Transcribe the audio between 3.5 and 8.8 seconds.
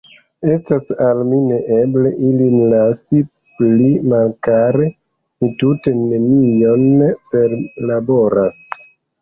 pli malkare; mi tute nenion perlaboras.